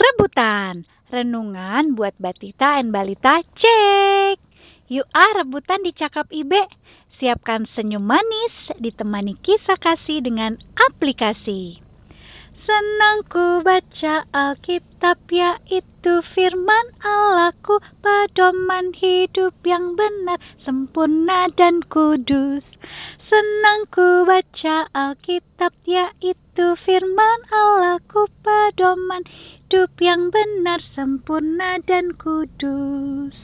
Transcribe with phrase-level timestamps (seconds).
[0.00, 4.40] Rebutan, renungan buat Batita and Balita cek.
[4.88, 6.64] Yuk ah rebutan di Cakap Ibe.
[7.20, 10.56] Siapkan senyum manis ditemani kisah kasih dengan
[10.88, 11.84] aplikasi.
[12.64, 22.64] Senang ku baca Alkitab yaitu firman Allahku Padoman hidup yang benar, sempurna dan kudus
[23.28, 29.28] Senang ku baca Alkitab yaitu firman Allahku Padoman
[29.70, 33.38] hidup yang benar, sempurna dan kudus.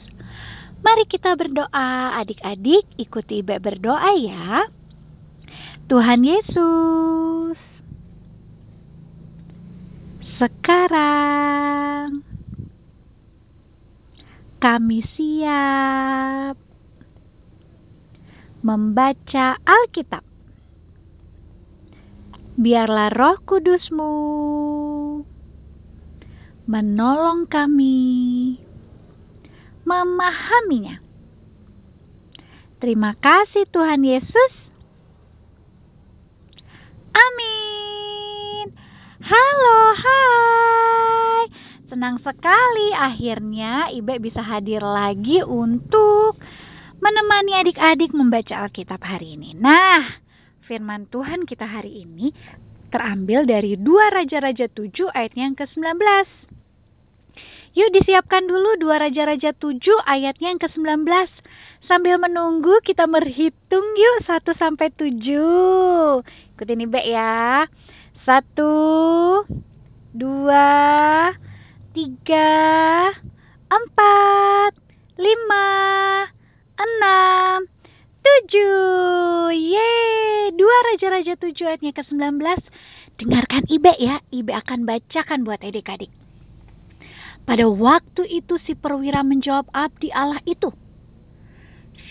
[0.83, 2.19] Mari kita berdoa.
[2.19, 4.67] Adik-adik ikuti Ibe berdoa ya.
[5.87, 7.55] Tuhan Yesus
[10.35, 12.27] sekarang
[14.59, 16.59] kami siap
[18.67, 20.27] membaca Alkitab.
[22.59, 24.11] Biarlah Roh Kudusmu
[26.67, 28.59] menolong kami
[29.87, 30.99] memahaminya.
[32.83, 34.53] Terima kasih Tuhan Yesus.
[37.15, 38.75] Amin.
[39.23, 41.41] Halo, hai.
[41.87, 46.35] Senang sekali akhirnya Ibe bisa hadir lagi untuk
[46.99, 49.55] menemani adik-adik membaca Alkitab hari ini.
[49.55, 50.19] Nah,
[50.67, 52.35] firman Tuhan kita hari ini
[52.91, 56.46] terambil dari 2 Raja-Raja 7 ayatnya yang ke-19.
[57.77, 59.77] Yuk disiapkan dulu 2 Raja-Raja 7
[60.09, 61.05] ayatnya yang ke-19.
[61.85, 66.25] Sambil menunggu kita berhitung yuk 1 sampai 7.
[66.57, 67.69] Ikutin Ibe ya.
[68.25, 69.45] Satu,
[70.09, 71.37] dua,
[71.93, 73.13] tiga,
[73.69, 74.73] empat,
[75.21, 75.69] lima,
[76.81, 77.69] enam,
[78.25, 79.53] tujuh.
[79.53, 79.93] Ye,
[80.57, 82.61] dua raja-raja tujuh ayatnya ke sembilan belas.
[83.21, 86.09] Dengarkan Ibe ya, Ibe akan bacakan buat adik-adik.
[87.47, 90.67] Pada waktu itu si perwira menjawab abdi Allah itu.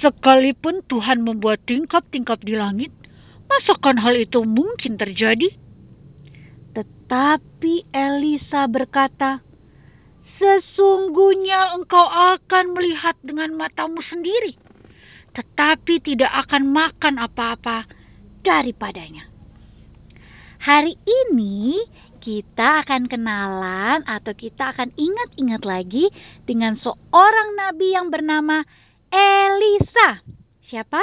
[0.00, 2.88] Sekalipun Tuhan membuat tingkap-tingkap di langit,
[3.44, 5.52] masakan hal itu mungkin terjadi?
[6.72, 9.44] Tetapi Elisa berkata,
[10.36, 14.56] Sesungguhnya engkau akan melihat dengan matamu sendiri,
[15.32, 17.88] tetapi tidak akan makan apa-apa
[18.44, 19.28] daripadanya.
[20.60, 21.80] Hari ini
[22.26, 26.10] kita akan kenalan atau kita akan ingat-ingat lagi
[26.42, 28.66] dengan seorang nabi yang bernama
[29.14, 30.26] Elisa.
[30.66, 30.98] Siapa?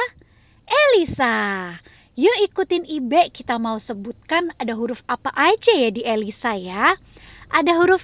[0.67, 1.72] Elisa.
[2.19, 7.00] Yuk ikutin Ibe, kita mau sebutkan ada huruf apa aja ya di Elisa ya.
[7.47, 8.03] Ada huruf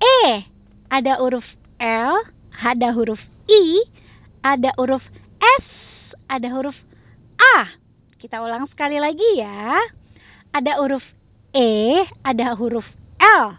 [0.00, 0.48] E,
[0.88, 1.44] ada huruf
[1.76, 2.24] L,
[2.56, 3.20] ada huruf
[3.52, 3.84] I,
[4.40, 5.04] ada huruf
[5.60, 5.68] S,
[6.32, 6.76] ada huruf
[7.36, 7.68] A.
[8.16, 9.76] Kita ulang sekali lagi ya.
[10.56, 11.04] Ada huruf
[11.56, 12.84] E, ada huruf
[13.16, 13.56] L,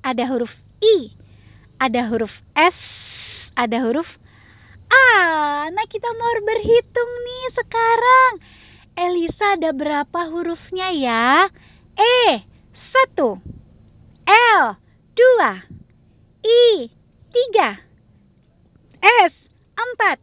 [0.00, 0.48] ada huruf
[0.80, 1.12] I,
[1.76, 2.78] ada huruf S,
[3.52, 4.08] ada huruf
[4.88, 5.68] A.
[5.68, 8.32] Nah kita mau berhitung nih sekarang.
[8.96, 11.52] Elisa ada berapa hurufnya ya?
[12.00, 12.48] E,
[12.96, 13.36] satu.
[14.24, 14.80] L,
[15.12, 15.68] dua.
[16.40, 16.88] I,
[17.28, 17.76] tiga.
[19.04, 19.36] S,
[19.76, 20.16] empat.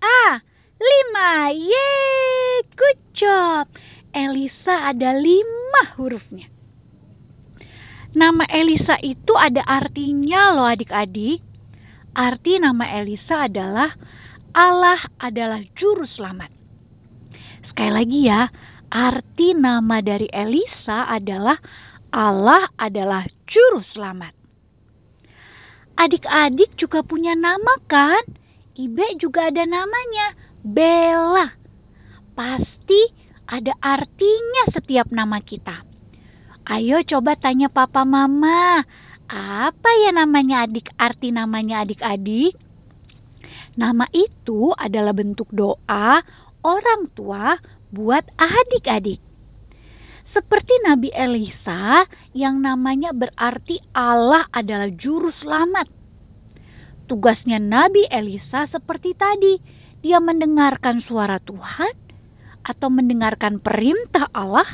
[0.00, 0.40] A,
[0.80, 1.52] lima.
[1.52, 3.68] Yeay, good job.
[4.16, 5.61] Elisa ada lima
[5.96, 6.48] hurufnya.
[8.12, 11.40] Nama Elisa itu ada artinya loh adik-adik.
[12.12, 13.96] Arti nama Elisa adalah
[14.52, 16.52] Allah adalah juru selamat.
[17.72, 18.52] Sekali lagi ya,
[18.92, 21.56] arti nama dari Elisa adalah
[22.12, 24.36] Allah adalah juru selamat.
[25.96, 28.20] Adik-adik juga punya nama kan?
[28.76, 31.56] Ibe juga ada namanya, Bella.
[32.36, 33.08] Pasti
[33.52, 35.84] ada artinya setiap nama kita.
[36.64, 38.80] Ayo coba tanya papa mama,
[39.28, 42.56] apa ya namanya adik arti namanya adik-adik?
[43.76, 46.24] Nama itu adalah bentuk doa
[46.64, 47.60] orang tua
[47.92, 49.20] buat adik-adik.
[50.32, 55.92] Seperti Nabi Elisa yang namanya berarti Allah adalah juru selamat.
[57.04, 59.60] Tugasnya Nabi Elisa seperti tadi,
[60.00, 62.01] dia mendengarkan suara Tuhan
[62.62, 64.66] atau mendengarkan perintah Allah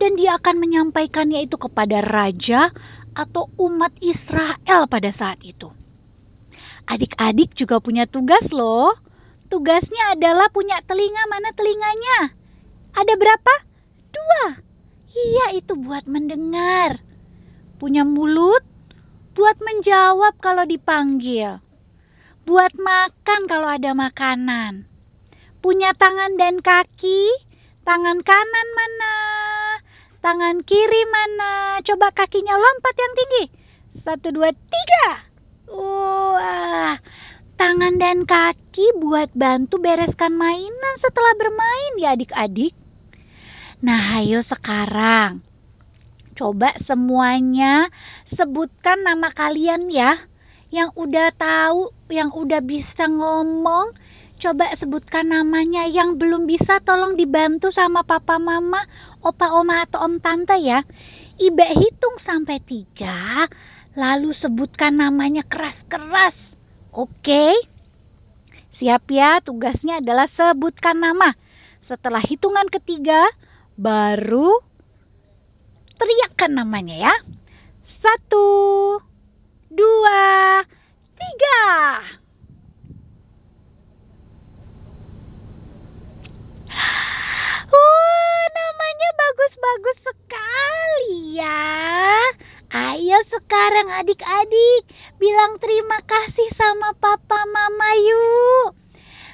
[0.00, 2.72] dan dia akan menyampaikannya itu kepada raja
[3.12, 5.68] atau umat Israel pada saat itu.
[6.88, 8.96] Adik-adik juga punya tugas loh
[9.50, 12.38] Tugasnya adalah punya telinga, mana telinganya?
[12.94, 13.54] Ada berapa?
[14.14, 14.62] Dua.
[15.10, 17.02] Iya, itu buat mendengar.
[17.82, 18.62] Punya mulut
[19.34, 21.58] buat menjawab kalau dipanggil.
[22.46, 24.86] Buat makan kalau ada makanan.
[25.60, 27.28] Punya tangan dan kaki.
[27.84, 29.16] Tangan kanan mana?
[30.24, 31.80] Tangan kiri mana?
[31.84, 33.44] Coba kakinya lompat yang tinggi.
[34.00, 35.08] Satu, dua, tiga.
[35.68, 36.96] Wah,
[37.60, 42.72] tangan dan kaki buat bantu bereskan mainan setelah bermain ya adik-adik.
[43.84, 45.44] Nah, ayo sekarang.
[46.40, 47.92] Coba semuanya
[48.32, 50.24] sebutkan nama kalian ya.
[50.72, 53.92] Yang udah tahu, yang udah bisa ngomong,
[54.40, 55.84] coba sebutkan namanya.
[55.86, 58.88] Yang belum bisa tolong dibantu sama papa mama,
[59.20, 60.82] opa oma atau om tante ya.
[61.36, 63.48] Ibe hitung sampai tiga,
[63.96, 66.36] lalu sebutkan namanya keras-keras.
[66.90, 67.54] Oke?
[68.80, 71.36] Siap ya, tugasnya adalah sebutkan nama.
[71.84, 73.28] Setelah hitungan ketiga,
[73.76, 74.56] baru
[76.00, 77.14] teriakkan namanya ya.
[78.00, 78.48] Satu,
[79.68, 80.64] dua,
[81.12, 81.60] tiga.
[87.70, 91.68] Wah, namanya bagus-bagus sekali ya.
[92.70, 93.18] Ayo
[93.50, 94.86] sekarang adik-adik
[95.18, 98.78] bilang terima kasih sama papa mama yuk.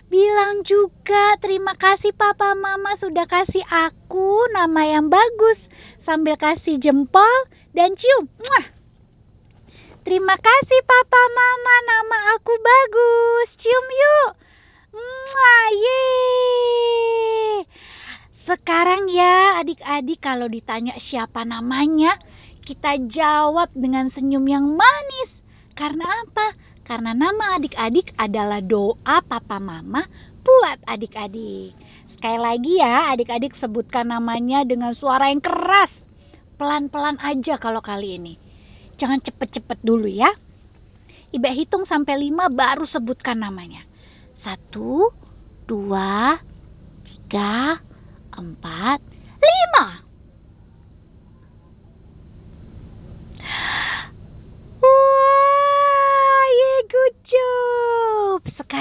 [0.09, 5.61] Bilang juga terima kasih papa mama sudah kasih aku nama yang bagus
[6.09, 7.37] sambil kasih jempol
[7.77, 8.25] dan cium.
[8.41, 8.73] Muah.
[10.09, 13.53] Terima kasih papa mama nama aku bagus.
[13.61, 14.31] Cium yuk.
[14.97, 15.69] Muah.
[18.49, 22.17] Sekarang ya adik-adik kalau ditanya siapa namanya
[22.67, 25.31] kita jawab dengan senyum yang manis.
[25.79, 26.59] Karena apa?
[26.83, 30.03] Karena nama adik-adik adalah doa papa mama
[30.43, 31.79] buat adik-adik.
[32.19, 35.95] Sekali lagi ya, adik-adik sebutkan namanya dengan suara yang keras.
[36.59, 38.35] Pelan-pelan aja kalau kali ini.
[38.99, 40.35] Jangan cepet-cepet dulu ya.
[41.31, 43.87] Iba hitung sampai lima baru sebutkan namanya.
[44.43, 47.79] 1, 2, 3,
[48.35, 50.06] 4, 5.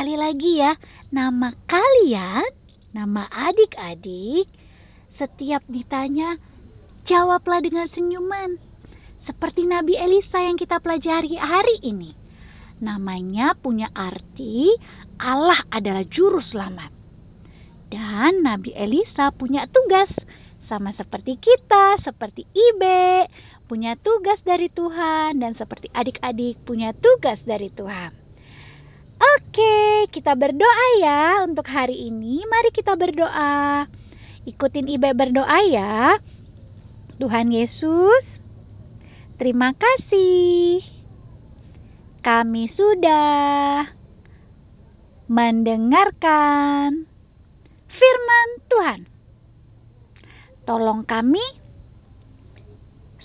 [0.06, 0.78] Sekali lagi ya,
[1.10, 2.46] nama kalian,
[2.94, 4.46] nama adik-adik,
[5.18, 6.38] setiap ditanya,
[7.10, 8.62] jawablah dengan senyuman.
[9.26, 12.14] Seperti Nabi Elisa yang kita pelajari hari ini.
[12.86, 14.78] Namanya punya arti
[15.18, 16.94] Allah adalah juru selamat.
[17.90, 20.14] Dan Nabi Elisa punya tugas
[20.70, 23.26] sama seperti kita, seperti Ibe,
[23.66, 28.22] punya tugas dari Tuhan dan seperti adik-adik punya tugas dari Tuhan.
[29.16, 29.65] Oke,
[30.16, 32.48] kita berdoa ya untuk hari ini.
[32.48, 33.84] Mari kita berdoa.
[34.48, 36.16] Ikutin Ibe berdoa ya.
[37.20, 38.24] Tuhan Yesus,
[39.36, 40.80] terima kasih.
[42.24, 43.92] Kami sudah
[45.28, 47.04] mendengarkan
[47.92, 49.00] firman Tuhan.
[50.64, 51.44] Tolong kami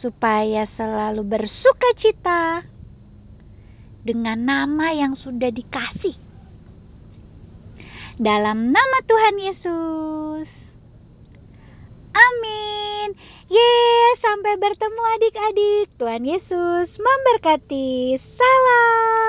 [0.03, 2.67] supaya selalu bersuka cita
[4.03, 6.30] dengan nama yang sudah dikasih.
[8.21, 10.49] Dalam nama Tuhan Yesus.
[12.13, 13.17] Amin.
[13.49, 13.73] Ye,
[14.21, 15.89] sampai bertemu adik-adik.
[15.97, 18.21] Tuhan Yesus memberkati.
[18.21, 19.20] Salam.